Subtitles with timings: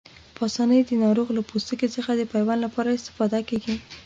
[0.35, 3.75] په آسانۍ د ناروغ له پوستکي څخه د پیوند لپاره استفاده کېږي.